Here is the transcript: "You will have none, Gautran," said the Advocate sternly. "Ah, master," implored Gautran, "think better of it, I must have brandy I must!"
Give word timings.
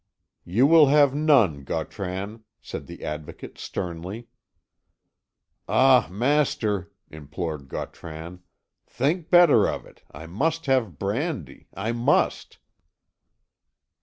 "You 0.45 0.65
will 0.65 0.87
have 0.87 1.13
none, 1.13 1.63
Gautran," 1.63 2.43
said 2.59 2.87
the 2.87 3.03
Advocate 3.03 3.59
sternly. 3.59 4.29
"Ah, 5.69 6.07
master," 6.09 6.91
implored 7.11 7.67
Gautran, 7.67 8.41
"think 8.87 9.29
better 9.29 9.67
of 9.69 9.85
it, 9.85 10.01
I 10.11 10.25
must 10.25 10.65
have 10.65 10.97
brandy 10.97 11.67
I 11.75 11.91
must!" 11.91 12.57